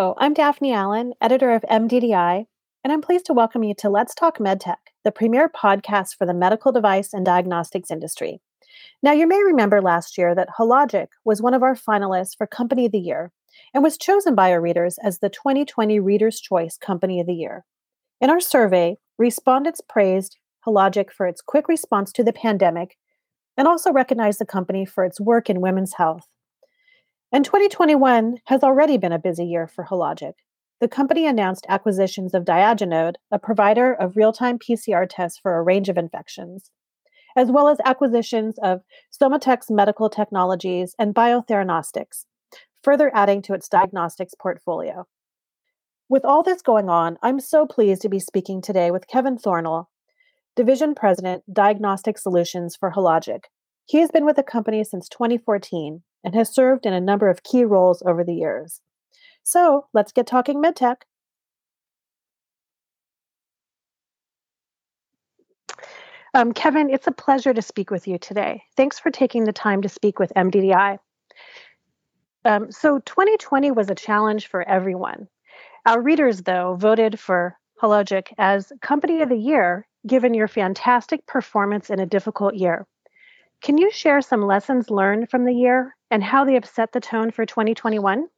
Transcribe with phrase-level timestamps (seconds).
[0.00, 2.46] I'm Daphne Allen, editor of MDDI,
[2.82, 6.32] and I'm pleased to welcome you to Let's Talk MedTech, the premier podcast for the
[6.32, 8.40] medical device and diagnostics industry.
[9.02, 12.86] Now, you may remember last year that Hologic was one of our finalists for Company
[12.86, 13.30] of the Year
[13.74, 17.66] and was chosen by our readers as the 2020 Reader's Choice Company of the Year.
[18.22, 22.96] In our survey, respondents praised Hologic for its quick response to the pandemic
[23.54, 26.26] and also recognized the company for its work in women's health.
[27.32, 30.32] And 2021 has already been a busy year for Hologic.
[30.80, 35.62] The company announced acquisitions of Diagenode, a provider of real time PCR tests for a
[35.62, 36.72] range of infections,
[37.36, 38.80] as well as acquisitions of
[39.12, 42.24] Somatex Medical Technologies and Biotheranostics,
[42.82, 45.06] further adding to its diagnostics portfolio.
[46.08, 49.88] With all this going on, I'm so pleased to be speaking today with Kevin Thornal,
[50.56, 53.44] Division President, Diagnostic Solutions for Hologic.
[53.86, 57.42] He has been with the company since 2014 and has served in a number of
[57.42, 58.80] key roles over the years.
[59.42, 60.96] So let's get talking medtech.
[66.32, 68.62] Um, Kevin, it's a pleasure to speak with you today.
[68.76, 70.98] Thanks for taking the time to speak with MDDI.
[72.44, 75.28] Um, so, 2020 was a challenge for everyone.
[75.86, 81.90] Our readers, though, voted for Hologic as Company of the Year, given your fantastic performance
[81.90, 82.86] in a difficult year.
[83.60, 87.00] Can you share some lessons learned from the year and how they have set the
[87.00, 88.28] tone for 2021?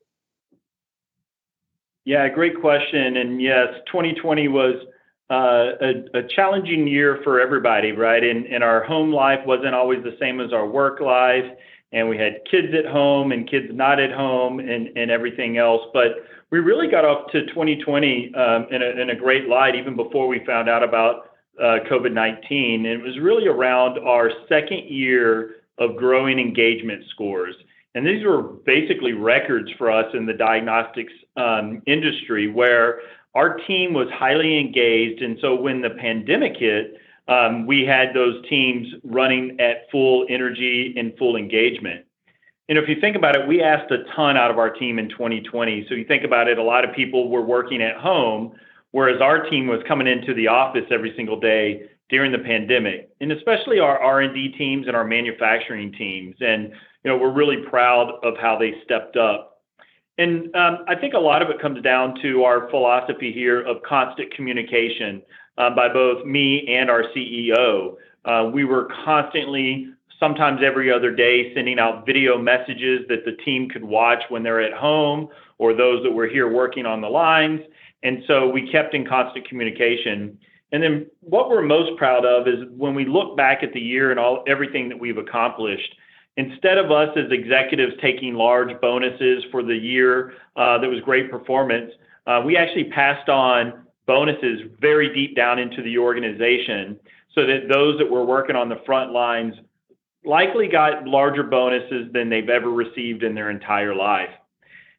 [2.04, 3.16] Yeah, great question.
[3.16, 4.74] And yes, 2020 was
[5.30, 8.22] uh, a, a, challenging year for everybody, right?
[8.22, 11.44] And, and our home life wasn't always the same as our work life.
[11.92, 15.82] And we had kids at home and kids not at home and, and everything else.
[15.92, 16.16] But
[16.50, 20.26] we really got off to 2020 um, in, a, in a great light, even before
[20.26, 22.86] we found out about uh, COVID 19.
[22.86, 27.54] And it was really around our second year of growing engagement scores.
[27.94, 33.00] And these were basically records for us in the diagnostics um, industry where
[33.34, 35.22] our team was highly engaged.
[35.22, 36.96] And so when the pandemic hit,
[37.28, 42.04] um, we had those teams running at full energy and full engagement.
[42.68, 45.08] And if you think about it, we asked a ton out of our team in
[45.08, 45.86] 2020.
[45.88, 48.52] So you think about it, a lot of people were working at home,
[48.92, 53.32] whereas our team was coming into the office every single day during the pandemic, and
[53.32, 56.36] especially our R&D teams and our manufacturing teams.
[56.40, 56.72] And
[57.04, 59.60] you know, we're really proud of how they stepped up.
[60.18, 63.82] And um, I think a lot of it comes down to our philosophy here of
[63.82, 65.22] constant communication
[65.58, 67.96] uh, by both me and our CEO.
[68.24, 69.88] Uh, we were constantly,
[70.20, 74.60] sometimes every other day, sending out video messages that the team could watch when they're
[74.60, 77.60] at home or those that were here working on the lines.
[78.02, 80.38] And so we kept in constant communication.
[80.72, 84.10] And then what we're most proud of is when we look back at the year
[84.10, 85.94] and all everything that we've accomplished,
[86.36, 91.30] instead of us as executives taking large bonuses for the year uh, that was great
[91.30, 91.92] performance,
[92.26, 96.98] uh, we actually passed on bonuses very deep down into the organization
[97.34, 99.54] so that those that were working on the front lines
[100.24, 104.30] likely got larger bonuses than they've ever received in their entire life.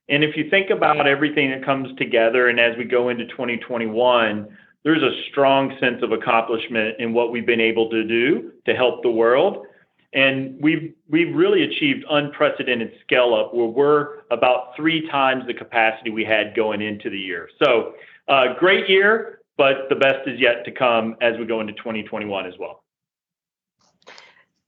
[0.10, 4.48] And if you think about everything that comes together, and as we go into 2021,
[4.84, 9.02] there's a strong sense of accomplishment in what we've been able to do to help
[9.02, 9.66] the world.
[10.14, 16.12] And we've we've really achieved unprecedented scale up where we're about three times the capacity
[16.12, 17.50] we had going into the year.
[17.64, 17.94] So
[18.28, 22.46] uh, great year, but the best is yet to come as we go into 2021
[22.46, 22.84] as well.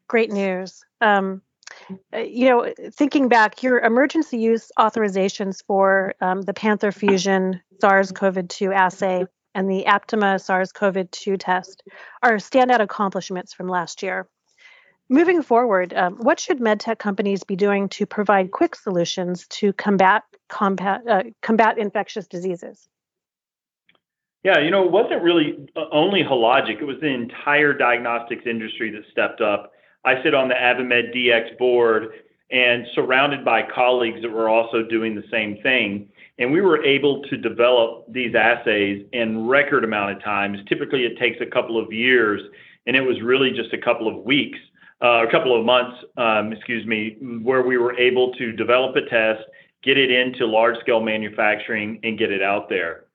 [0.07, 0.83] Great news.
[1.01, 1.41] Um,
[2.13, 8.73] uh, you know, thinking back, your emergency use authorizations for um, the Panther Fusion SARS-CoV-2
[8.73, 11.83] assay and the Aptima SARS-CoV-2 test
[12.21, 14.27] are standout accomplishments from last year.
[15.09, 20.23] Moving forward, um, what should medtech companies be doing to provide quick solutions to combat
[20.49, 22.87] combat, uh, combat infectious diseases?
[24.43, 28.89] Yeah, you know, it wasn't really uh, only Hologic; it was the entire diagnostics industry
[28.91, 29.73] that stepped up.
[30.05, 32.09] I sit on the AdvaMed DX board
[32.51, 36.09] and surrounded by colleagues that were also doing the same thing.
[36.37, 40.59] And we were able to develop these assays in record amount of times.
[40.67, 42.41] Typically, it takes a couple of years,
[42.87, 44.59] and it was really just a couple of weeks
[45.01, 49.43] a couple of months, um, excuse me, where we were able to develop a test,
[49.83, 53.05] get it into large scale manufacturing, and get it out there.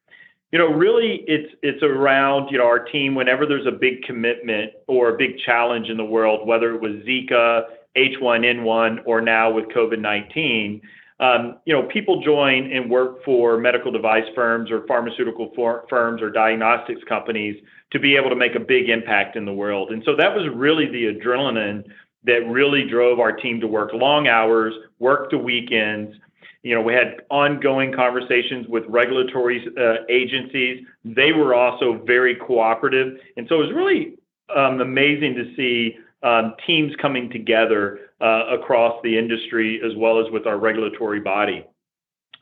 [0.53, 3.15] You know, really, it's it's around you know our team.
[3.15, 6.93] Whenever there's a big commitment or a big challenge in the world, whether it was
[7.07, 7.63] Zika,
[7.97, 10.81] H1N1, or now with COVID-19,
[11.21, 16.23] um, you know, people join and work for medical device firms or pharmaceutical for, firms
[16.23, 17.63] or diagnostics companies
[17.93, 19.91] to be able to make a big impact in the world.
[19.91, 21.85] And so that was really the adrenaline
[22.25, 26.17] that really drove our team to work long hours, work the weekends.
[26.63, 30.85] You know, we had ongoing conversations with regulatory uh, agencies.
[31.05, 33.19] They were also very cooperative.
[33.37, 34.15] And so it was really
[34.55, 40.47] um, amazing to see um, teams coming together across the industry as well as with
[40.47, 41.65] our regulatory body.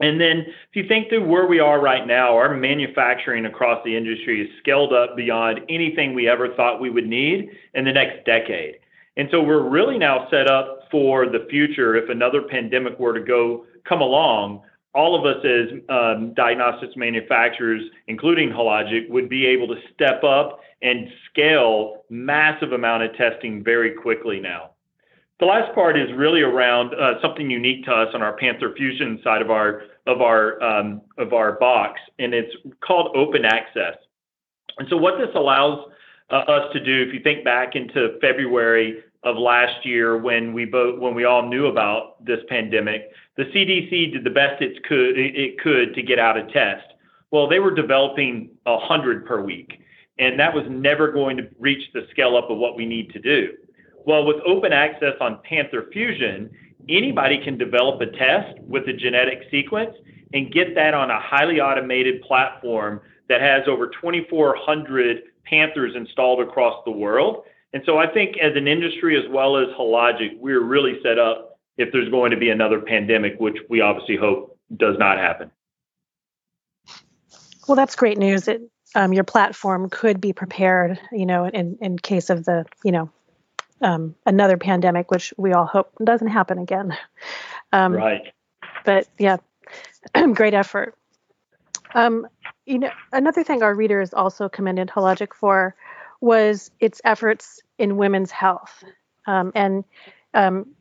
[0.00, 3.96] And then if you think through where we are right now, our manufacturing across the
[3.96, 8.25] industry is scaled up beyond anything we ever thought we would need in the next
[8.25, 8.76] decade.
[9.16, 11.96] And so we're really now set up for the future.
[11.96, 14.62] If another pandemic were to go come along,
[14.94, 20.60] all of us as um, diagnostics manufacturers, including Hologic, would be able to step up
[20.82, 24.70] and scale massive amount of testing very quickly now.
[25.40, 29.20] The last part is really around uh, something unique to us on our Panther Fusion
[29.23, 33.94] side of our of our um, of our box, and it's called open access.
[34.79, 35.90] And so, what this allows
[36.31, 40.64] uh, us to do, if you think back into February of last year when we
[40.64, 45.17] both when we all knew about this pandemic, the CDC did the best it could
[45.17, 46.85] it could to get out a test.
[47.31, 49.82] Well, they were developing a hundred per week,
[50.19, 53.20] and that was never going to reach the scale up of what we need to
[53.20, 53.52] do.
[54.08, 56.49] Well, with open access on Panther Fusion,
[56.88, 59.94] anybody can develop a test with a genetic sequence
[60.32, 66.82] and get that on a highly automated platform that has over 2,400 Panthers installed across
[66.87, 67.44] the world.
[67.75, 71.58] And so I think as an industry as well as Hologic, we're really set up
[71.76, 75.50] if there's going to be another pandemic, which we obviously hope does not happen.
[77.69, 78.49] Well, that's great news.
[78.49, 78.62] It,
[78.94, 83.11] um, your platform could be prepared, you know, in, in case of the, you know,
[83.80, 86.96] um, another pandemic, which we all hope doesn't happen again.
[87.72, 88.32] Um, right.
[88.84, 89.36] But yeah,
[90.34, 90.94] great effort.
[91.94, 92.26] Um,
[92.66, 95.75] you know, another thing our readers also commended Hologic for
[96.20, 98.84] was its efforts in women's health.
[99.26, 99.84] Um, and
[100.34, 100.75] um,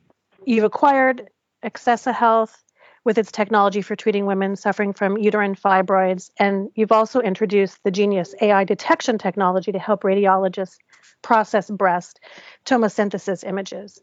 [0.44, 1.28] you've acquired
[1.62, 2.62] Acessa Health
[3.04, 6.30] with its technology for treating women suffering from uterine fibroids.
[6.38, 10.76] And you've also introduced the Genius AI detection technology to help radiologists
[11.22, 12.20] process breast
[12.64, 14.00] tomosynthesis images.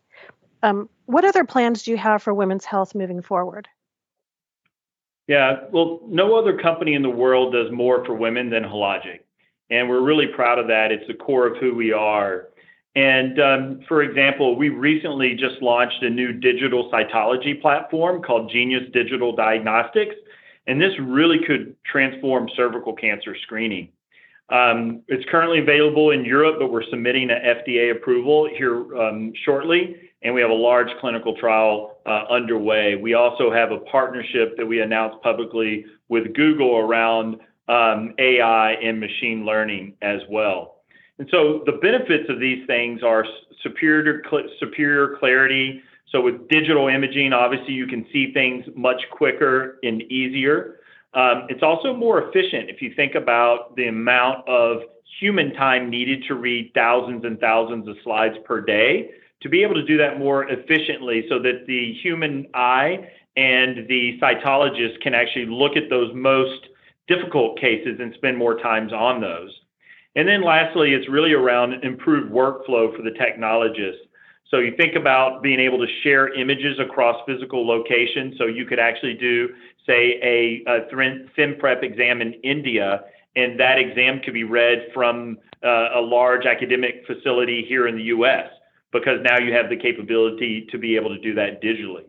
[0.63, 3.67] Um, what other plans do you have for women's health moving forward?
[5.27, 9.21] Yeah, well, no other company in the world does more for women than Hologic.
[9.69, 10.91] And we're really proud of that.
[10.91, 12.49] It's the core of who we are.
[12.95, 18.83] And um, for example, we recently just launched a new digital cytology platform called Genius
[18.93, 20.15] Digital Diagnostics.
[20.67, 23.89] And this really could transform cervical cancer screening.
[24.49, 29.95] Um, it's currently available in Europe, but we're submitting an FDA approval here um, shortly,
[30.21, 32.95] and we have a large clinical trial uh, underway.
[32.95, 37.37] We also have a partnership that we announced publicly with Google around
[37.67, 40.75] um, AI and machine learning as well.
[41.17, 43.25] And so the benefits of these things are
[43.63, 44.21] superior
[44.59, 45.81] superior clarity.
[46.11, 50.79] So with digital imaging, obviously you can see things much quicker and easier.
[51.15, 54.81] Um, it's also more efficient if you think about the amount of
[55.19, 59.11] human time needed to read thousands and thousands of slides per day.
[59.41, 64.19] To be able to do that more efficiently so that the human eye and the
[64.21, 66.67] cytologist can actually look at those most
[67.07, 69.51] difficult cases and spend more times on those.
[70.15, 73.97] And then lastly, it's really around improved workflow for the technologist.
[74.51, 78.37] So you think about being able to share images across physical locations.
[78.37, 79.49] So you could actually do,
[79.85, 85.89] say, a, a ThinPrep exam in India, and that exam could be read from uh,
[85.95, 88.49] a large academic facility here in the US,
[88.91, 92.05] because now you have the capability to be able to do that digitally.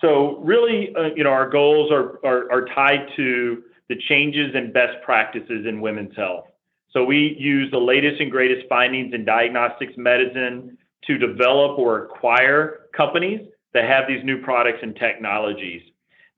[0.00, 4.72] So really, uh, you know, our goals are, are, are tied to the changes and
[4.72, 6.46] best practices in women's health.
[6.92, 12.86] So we use the latest and greatest findings in diagnostics medicine to develop or acquire
[12.96, 13.40] companies
[13.74, 15.82] that have these new products and technologies.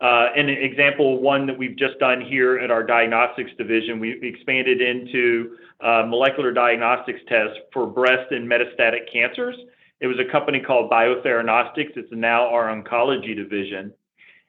[0.00, 4.80] Uh, an example, one that we've just done here at our diagnostics division, we expanded
[4.80, 9.56] into uh, molecular diagnostics tests for breast and metastatic cancers.
[10.00, 11.96] It was a company called Biotheranostics.
[11.96, 13.92] It's now our oncology division.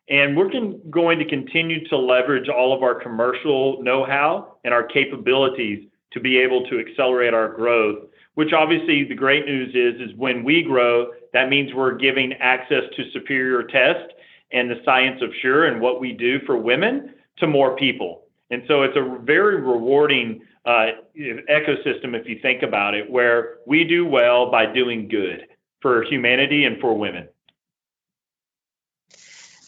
[0.08, 5.88] And we're going to continue to leverage all of our commercial know-how and our capabilities
[6.14, 8.09] to be able to accelerate our growth,
[8.40, 12.84] which obviously the great news is, is when we grow, that means we're giving access
[12.96, 14.14] to superior test
[14.54, 18.24] and the science of sure and what we do for women to more people.
[18.50, 20.86] And so it's a very rewarding uh,
[21.20, 25.46] ecosystem if you think about it, where we do well by doing good
[25.82, 27.28] for humanity and for women.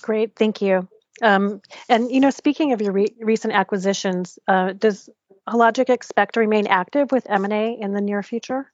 [0.01, 0.87] Great, thank you.
[1.21, 5.09] Um, and you know, speaking of your re- recent acquisitions, uh, does
[5.51, 8.71] Hologic expect to remain active with M&A in the near future?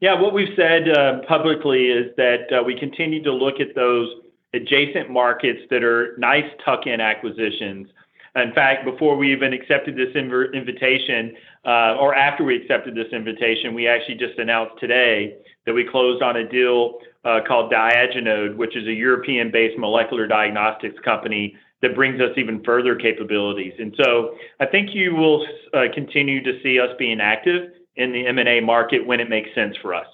[0.00, 4.08] Yeah, what we've said uh, publicly is that uh, we continue to look at those
[4.52, 7.88] adjacent markets that are nice tuck in acquisitions.
[8.36, 11.34] In fact, before we even accepted this inv- invitation,
[11.66, 16.22] uh, or after we accepted this invitation, we actually just announced today that we closed
[16.22, 16.98] on a deal
[17.46, 22.94] called Diagenode, which is a European based molecular diagnostics company that brings us even further
[22.94, 23.72] capabilities.
[23.78, 28.26] And so I think you will uh, continue to see us being active in the
[28.26, 30.06] M&A market when it makes sense for us.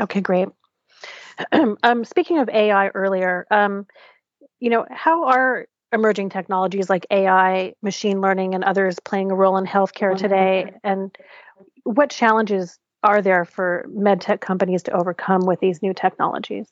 [0.00, 0.48] Okay, great.
[1.82, 3.86] um, speaking of AI earlier, um,
[4.60, 9.56] you know, how are emerging technologies like AI, machine learning, and others playing a role
[9.56, 10.72] in healthcare today?
[10.84, 11.16] And
[11.84, 16.68] what challenges are there for medtech companies to overcome with these new technologies?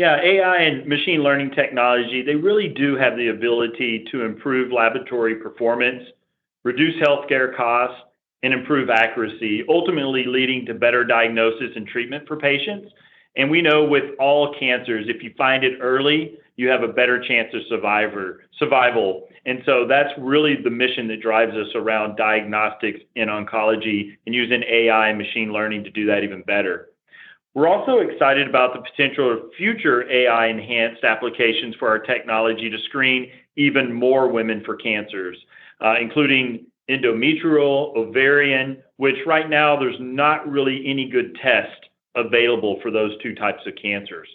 [0.00, 5.34] Yeah, AI and machine learning technology, they really do have the ability to improve laboratory
[5.34, 6.04] performance,
[6.64, 8.00] reduce healthcare costs,
[8.42, 12.90] and improve accuracy, ultimately leading to better diagnosis and treatment for patients.
[13.36, 17.22] And we know with all cancers, if you find it early, you have a better
[17.22, 19.28] chance of survivor, survival.
[19.44, 24.62] And so that's really the mission that drives us around diagnostics in oncology and using
[24.62, 26.89] AI and machine learning to do that even better.
[27.54, 32.78] We're also excited about the potential of future AI enhanced applications for our technology to
[32.84, 35.36] screen even more women for cancers,
[35.84, 42.90] uh, including endometrial, ovarian, which right now there's not really any good test available for
[42.90, 44.28] those two types of cancers.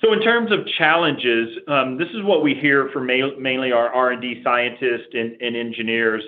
[0.00, 4.42] So in terms of challenges, um, this is what we hear from mainly our R&D
[4.44, 6.22] scientists and, and engineers.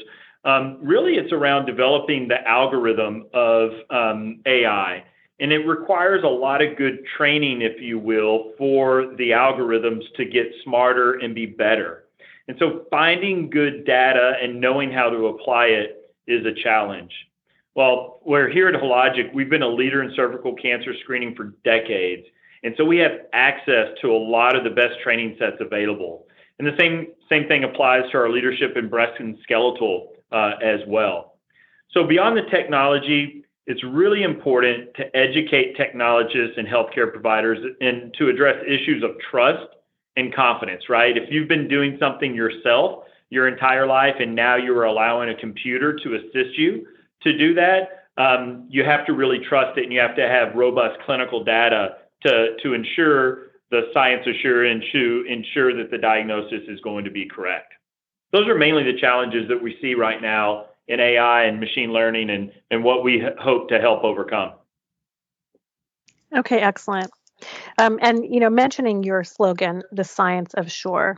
[0.44, 5.04] Um, really, it's around developing the algorithm of um, AI.
[5.40, 10.26] And it requires a lot of good training, if you will, for the algorithms to
[10.26, 12.04] get smarter and be better.
[12.47, 17.12] And so finding good data and knowing how to apply it is a challenge.
[17.75, 22.26] Well, we're here at Hologic, we've been a leader in cervical cancer screening for decades.
[22.62, 26.26] And so we have access to a lot of the best training sets available.
[26.59, 30.80] And the same, same thing applies to our leadership in breast and skeletal uh, as
[30.87, 31.37] well.
[31.92, 38.29] So beyond the technology, it's really important to educate technologists and healthcare providers and to
[38.29, 39.67] address issues of trust
[40.17, 41.17] and confidence, right?
[41.17, 45.97] If you've been doing something yourself your entire life and now you're allowing a computer
[46.02, 46.87] to assist you
[47.23, 50.55] to do that, um, you have to really trust it and you have to have
[50.55, 56.81] robust clinical data to, to ensure the science assurance to ensure that the diagnosis is
[56.81, 57.73] going to be correct.
[58.33, 62.30] Those are mainly the challenges that we see right now in AI and machine learning
[62.30, 64.52] and, and what we hope to help overcome.
[66.37, 67.11] Okay, excellent.
[67.78, 71.16] Um, and you know, mentioning your slogan, "The Science of Sure,"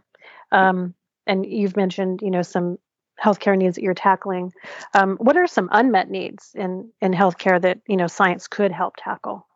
[0.53, 0.95] um,
[1.27, 2.79] and you've mentioned you know some
[3.21, 4.53] healthcare needs that you're tackling.
[4.95, 8.95] Um, what are some unmet needs in in healthcare that you know science could help
[8.97, 9.47] tackle?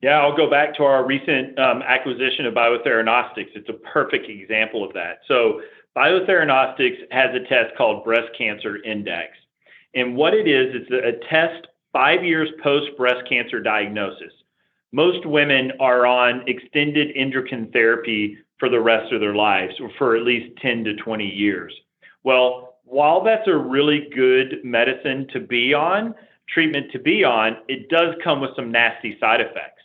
[0.00, 3.50] Yeah, I'll go back to our recent um, acquisition of Biotheranostics.
[3.56, 5.20] It's a perfect example of that.
[5.26, 5.60] So,
[5.98, 9.32] Biotheranostics has a test called Breast Cancer Index.
[9.96, 14.32] And what it is, it's a test five years post breast cancer diagnosis
[14.92, 20.16] most women are on extended endocrine therapy for the rest of their lives, or for
[20.16, 21.74] at least 10 to 20 years.
[22.24, 26.14] Well, while that's a really good medicine to be on,
[26.48, 29.82] treatment to be on, it does come with some nasty side effects.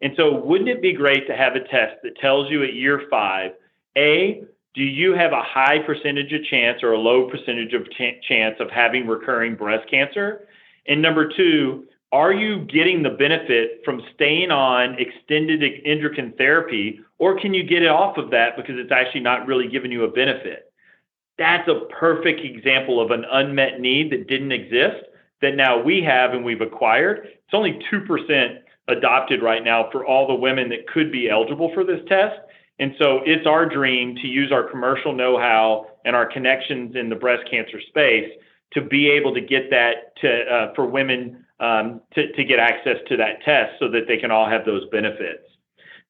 [0.00, 3.02] And so, wouldn't it be great to have a test that tells you at year
[3.10, 3.52] five,
[3.96, 4.44] A,
[4.74, 8.56] do you have a high percentage of chance or a low percentage of ch- chance
[8.58, 10.48] of having recurring breast cancer?
[10.86, 17.38] And number two, are you getting the benefit from staying on extended endocrine therapy, or
[17.40, 20.10] can you get it off of that because it's actually not really giving you a
[20.10, 20.72] benefit?
[21.38, 25.06] That's a perfect example of an unmet need that didn't exist
[25.40, 27.26] that now we have and we've acquired.
[27.26, 31.84] It's only 2% adopted right now for all the women that could be eligible for
[31.84, 32.36] this test.
[32.78, 37.08] And so it's our dream to use our commercial know how and our connections in
[37.08, 38.30] the breast cancer space
[38.72, 42.96] to be able to get that to, uh, for women um, to, to get access
[43.08, 45.44] to that test so that they can all have those benefits.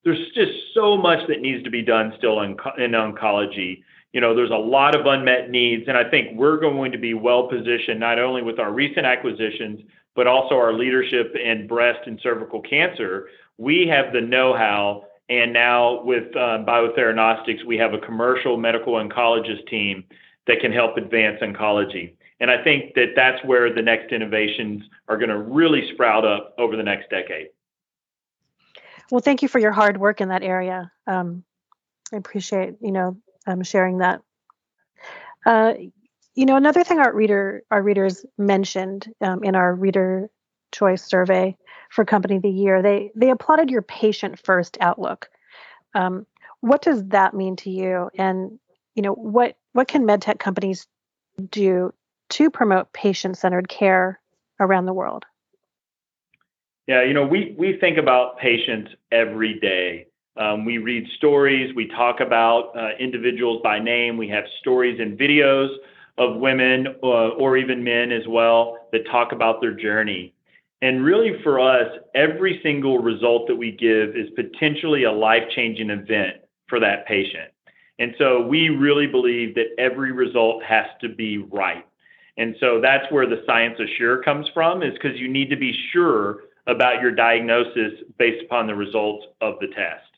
[0.04, 3.83] There's just so much that needs to be done still in, in oncology.
[4.12, 7.14] You know, there's a lot of unmet needs, and I think we're going to be
[7.14, 9.80] well positioned not only with our recent acquisitions,
[10.14, 13.28] but also our leadership in breast and cervical cancer.
[13.59, 18.94] We have the know how, and now with um, Biotheranostics, we have a commercial medical
[18.94, 20.04] oncologist team
[20.46, 22.14] that can help advance oncology.
[22.40, 26.54] And I think that that's where the next innovations are going to really sprout up
[26.58, 27.48] over the next decade.
[29.10, 30.90] Well, thank you for your hard work in that area.
[31.06, 31.44] Um,
[32.12, 33.16] I appreciate you know
[33.46, 34.20] um, sharing that.
[35.46, 35.74] Uh,
[36.34, 40.28] you know, another thing our reader our readers mentioned um, in our reader
[40.72, 41.56] choice survey
[41.94, 45.28] for Company of the Year, they they applauded your patient first outlook.
[45.94, 46.26] Um,
[46.60, 48.10] what does that mean to you?
[48.18, 48.58] And
[48.96, 50.88] you know what what can medtech companies
[51.50, 51.94] do
[52.30, 54.20] to promote patient centered care
[54.58, 55.24] around the world?
[56.88, 60.08] Yeah, you know, we we think about patients every day.
[60.36, 65.16] Um, we read stories, we talk about uh, individuals by name, we have stories and
[65.16, 65.68] videos
[66.18, 70.34] of women uh, or even men as well that talk about their journey.
[70.84, 75.88] And really, for us, every single result that we give is potentially a life changing
[75.88, 76.36] event
[76.68, 77.50] for that patient.
[77.98, 81.86] And so we really believe that every result has to be right.
[82.36, 85.74] And so that's where the science assure comes from, is because you need to be
[85.90, 90.10] sure about your diagnosis based upon the results of the test.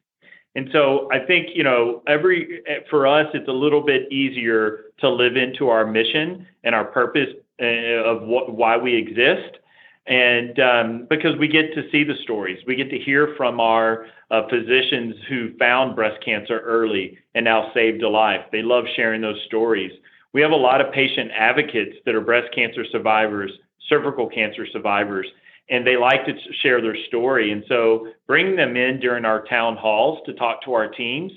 [0.56, 5.08] And so I think, you know, every for us, it's a little bit easier to
[5.08, 7.28] live into our mission and our purpose
[7.62, 7.66] uh,
[8.10, 9.58] of what, why we exist.
[10.06, 14.06] And um, because we get to see the stories, we get to hear from our
[14.30, 18.42] uh, physicians who found breast cancer early and now saved a life.
[18.52, 19.90] They love sharing those stories.
[20.32, 23.50] We have a lot of patient advocates that are breast cancer survivors,
[23.88, 25.26] cervical cancer survivors,
[25.70, 27.50] and they like to share their story.
[27.50, 31.32] And so bringing them in during our town halls to talk to our teams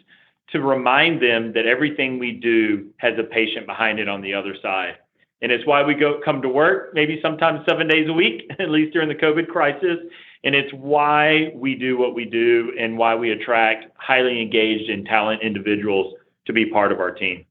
[0.52, 4.56] to remind them that everything we do has a patient behind it on the other
[4.62, 4.96] side.
[5.42, 8.70] And it's why we go come to work maybe sometimes seven days a week, at
[8.70, 9.98] least during the COVID crisis.
[10.44, 15.06] And it's why we do what we do and why we attract highly engaged and
[15.06, 16.16] talented individuals
[16.46, 17.46] to be part of our team.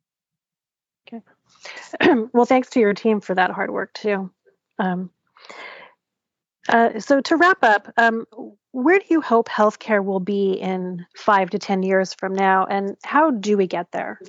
[1.07, 1.23] Okay.
[2.33, 4.31] well, thanks to your team for that hard work too.
[4.79, 5.11] Um,
[6.69, 8.27] uh, so to wrap up, um,
[8.73, 12.97] where do you hope healthcare will be in five to 10 years from now, and
[13.03, 14.21] how do we get there?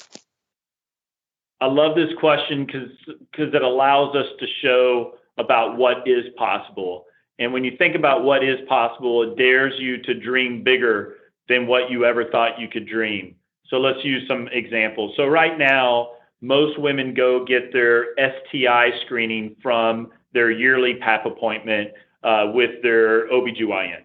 [1.62, 7.06] I love this question because it allows us to show about what is possible.
[7.38, 11.16] And when you think about what is possible, it dares you to dream bigger
[11.48, 13.36] than what you ever thought you could dream.
[13.68, 15.14] So let's use some examples.
[15.16, 21.92] So right now, most women go get their STI screening from their yearly PAP appointment
[22.24, 24.04] uh, with their OBGYN.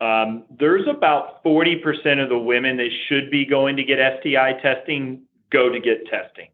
[0.00, 5.22] Um, there's about 40% of the women that should be going to get STI testing
[5.50, 6.48] go to get testing.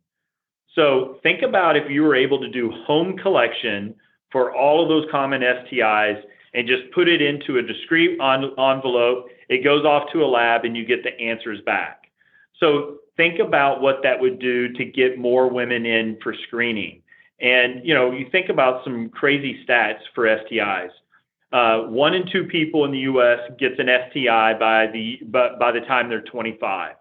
[0.75, 3.95] So think about if you were able to do home collection
[4.31, 6.23] for all of those common STIs
[6.55, 10.65] and just put it into a discreet on, envelope, it goes off to a lab
[10.65, 12.05] and you get the answers back.
[12.59, 17.03] So think about what that would do to get more women in for screening.
[17.41, 20.91] And you know, you think about some crazy stats for STIs.
[21.53, 23.41] Uh, one in two people in the U.S.
[23.59, 26.95] gets an STI by the by, by the time they're 25.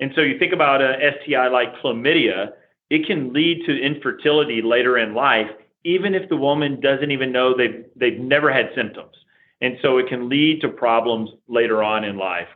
[0.00, 2.52] And so you think about a STI like chlamydia,
[2.90, 5.50] it can lead to infertility later in life,
[5.84, 9.14] even if the woman doesn't even know they've they've never had symptoms.
[9.60, 12.48] And so it can lead to problems later on in life.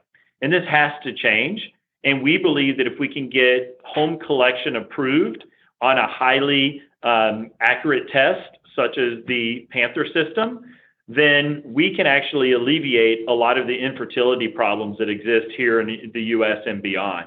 [0.43, 1.61] And this has to change.
[2.05, 5.45] And we believe that if we can get home collection approved
[5.81, 10.65] on a highly um, accurate test, such as the Panther system,
[11.11, 16.11] then we can actually alleviate a lot of the infertility problems that exist here in
[16.15, 17.27] the US and beyond.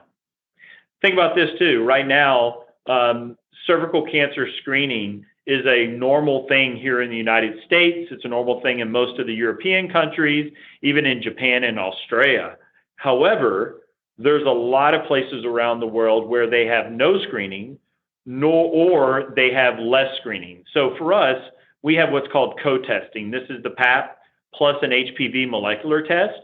[1.02, 1.84] Think about this too.
[1.84, 8.08] Right now, um, cervical cancer screening is a normal thing here in the United States.
[8.10, 12.56] It's a normal thing in most of the European countries, even in Japan and Australia.
[12.96, 13.82] However,
[14.18, 17.78] there's a lot of places around the world where they have no screening
[18.26, 20.64] nor or they have less screening.
[20.74, 21.44] So for us,
[21.84, 23.30] we have what's called co-testing.
[23.30, 24.18] This is the PAP
[24.56, 26.40] plus an HPV molecular test,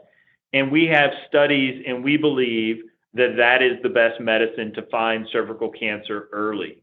[0.54, 5.28] and we have studies, and we believe that that is the best medicine to find
[5.32, 6.82] cervical cancer early.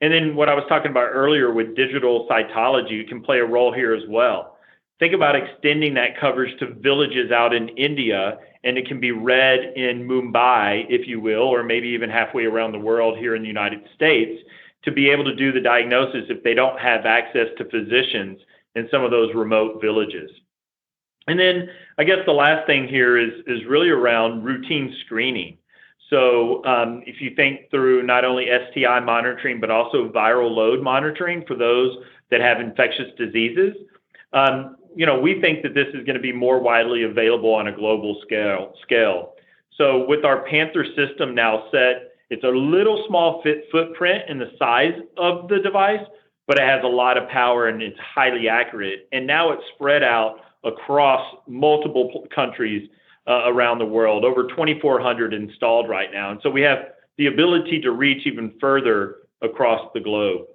[0.00, 3.72] And then what I was talking about earlier with digital cytology can play a role
[3.72, 4.58] here as well.
[4.98, 9.74] Think about extending that coverage to villages out in India and it can be read
[9.76, 13.48] in Mumbai, if you will, or maybe even halfway around the world here in the
[13.48, 14.42] United States
[14.86, 18.40] to be able to do the diagnosis if they don't have access to physicians
[18.74, 20.30] in some of those remote villages.
[21.26, 21.68] And then
[21.98, 25.58] I guess the last thing here is, is really around routine screening.
[26.08, 31.44] So um, if you think through not only STI monitoring, but also viral load monitoring
[31.48, 31.96] for those
[32.30, 33.74] that have infectious diseases,
[34.32, 37.66] um, you know, we think that this is going to be more widely available on
[37.66, 38.74] a global scale.
[38.82, 39.32] Scale.
[39.76, 44.50] So with our Panther system now set, it's a little small fit footprint in the
[44.58, 46.04] size of the device,
[46.46, 49.08] but it has a lot of power and it's highly accurate.
[49.12, 52.88] And now it's spread out across multiple countries
[53.28, 56.30] uh, around the world, over 2,400 installed right now.
[56.30, 56.78] And so we have
[57.18, 60.46] the ability to reach even further across the globe.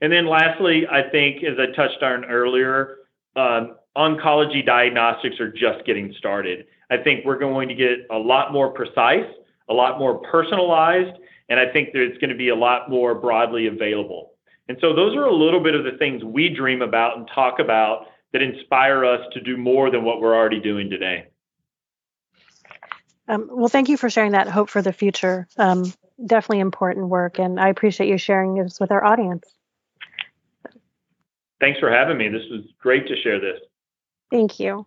[0.00, 2.96] And then lastly, I think, as I touched on earlier,
[3.36, 6.66] um, oncology diagnostics are just getting started.
[6.90, 9.26] I think we're going to get a lot more precise,
[9.70, 11.16] a lot more personalized,
[11.48, 14.32] and I think there's going to be a lot more broadly available.
[14.68, 17.58] And so those are a little bit of the things we dream about and talk
[17.58, 21.26] about that inspire us to do more than what we're already doing today.
[23.26, 25.46] Um, well, thank you for sharing that hope for the future.
[25.56, 25.92] Um,
[26.24, 29.44] definitely important work, and I appreciate you sharing this with our audience.
[31.60, 32.28] Thanks for having me.
[32.28, 33.60] This was great to share this.
[34.30, 34.86] Thank you.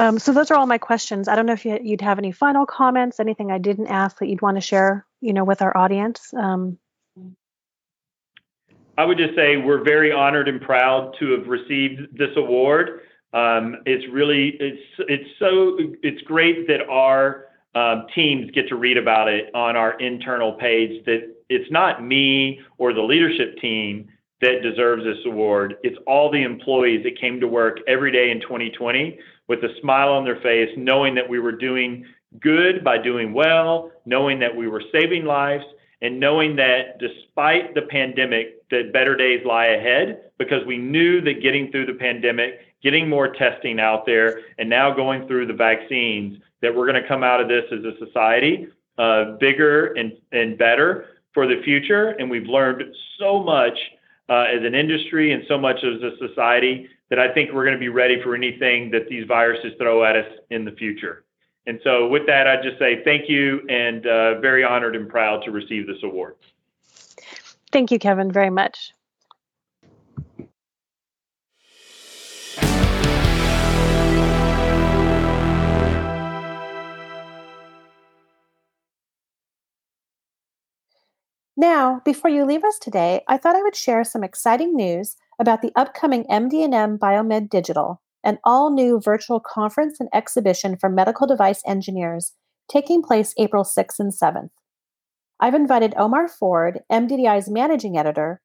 [0.00, 1.28] Um, so those are all my questions.
[1.28, 4.28] I don't know if you, would have any final comments, anything I didn't ask that
[4.28, 6.32] you'd want to share, you know, with our audience.
[6.32, 6.78] Um,
[8.96, 13.00] I would just say we're very honored and proud to have received this award.
[13.32, 18.96] Um, it's really it's it's so it's great that our um, teams get to read
[18.96, 21.04] about it on our internal page.
[21.04, 24.08] That it's not me or the leadership team
[24.40, 25.76] that deserves this award.
[25.82, 30.10] It's all the employees that came to work every day in 2020 with a smile
[30.10, 32.06] on their face, knowing that we were doing
[32.40, 35.64] good by doing well, knowing that we were saving lives,
[36.02, 41.42] and knowing that despite the pandemic, that better days lie ahead because we knew that
[41.42, 46.38] getting through the pandemic, getting more testing out there, and now going through the vaccines,
[46.62, 50.58] that we're going to come out of this as a society uh, bigger and, and
[50.58, 52.10] better for the future.
[52.10, 52.84] And we've learned
[53.18, 53.78] so much
[54.30, 57.74] uh, as an industry and so much as a society that I think we're going
[57.74, 61.24] to be ready for anything that these viruses throw at us in the future.
[61.66, 65.42] And so, with that, I just say thank you and uh, very honored and proud
[65.44, 66.36] to receive this award.
[67.70, 68.94] Thank you, Kevin, very much.
[81.60, 85.60] Now, before you leave us today, I thought I would share some exciting news about
[85.60, 92.32] the upcoming MD&M Biomed Digital, an all-new virtual conference and exhibition for medical device engineers
[92.70, 94.48] taking place April 6th and 7th.
[95.38, 98.40] I've invited Omar Ford, MDDI's managing editor,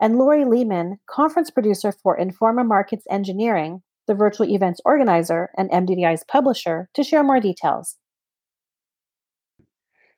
[0.00, 6.24] and Lori Lehman, conference producer for Informa Markets Engineering, the virtual events organizer and MDDI's
[6.26, 7.94] publisher, to share more details.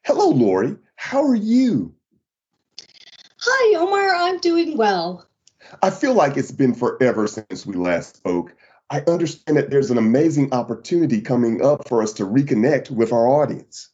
[0.07, 0.79] Hello, Lori.
[0.97, 1.95] How are you?
[3.41, 4.15] Hi, Omar.
[4.15, 5.25] I'm doing well.
[5.81, 8.55] I feel like it's been forever since we last spoke.
[8.91, 13.29] I understand that there's an amazing opportunity coming up for us to reconnect with our
[13.29, 13.91] audience.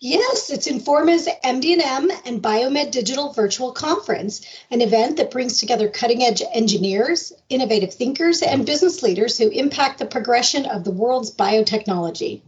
[0.00, 6.42] Yes, it's Informa's MD&M and Biomed Digital Virtual Conference, an event that brings together cutting-edge
[6.54, 12.42] engineers, innovative thinkers, and business leaders who impact the progression of the world's biotechnology.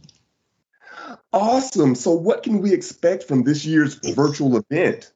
[1.33, 1.95] Awesome.
[1.95, 5.11] So what can we expect from this year's virtual event?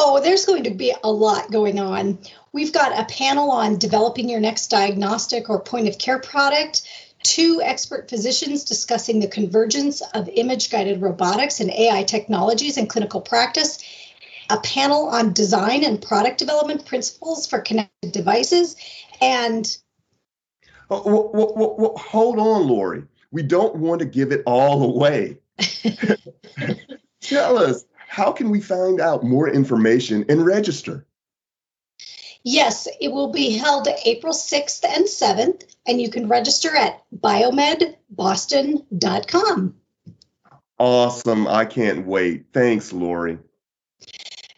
[0.00, 2.20] Oh, there's going to be a lot going on.
[2.52, 6.88] We've got a panel on developing your next diagnostic or point of care product,
[7.24, 13.20] two expert physicians discussing the convergence of image guided robotics and AI technologies in clinical
[13.20, 13.80] practice,
[14.48, 18.76] a panel on design and product development principles for connected devices,
[19.20, 19.78] and
[20.90, 23.02] oh, well, well, well, hold on, Lori.
[23.32, 25.38] We don't want to give it all away.
[27.20, 31.06] Tell us, how can we find out more information and register?
[32.42, 39.74] Yes, it will be held April 6th and 7th, and you can register at biomedboston.com.
[40.78, 41.46] Awesome.
[41.46, 42.46] I can't wait.
[42.52, 43.38] Thanks, Lori.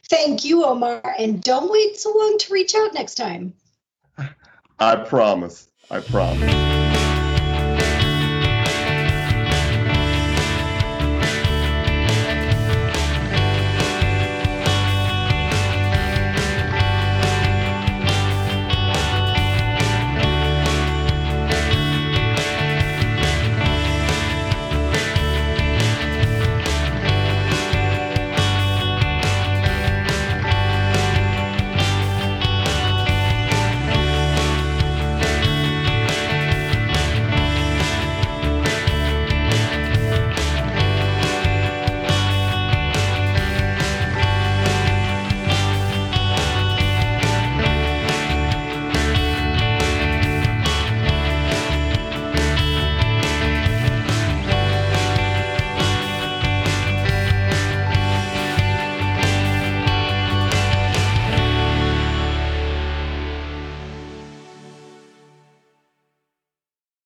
[0.08, 1.02] Thank you, Omar.
[1.18, 3.52] And don't wait so long to reach out next time.
[4.78, 5.68] I promise.
[5.90, 7.09] I promise.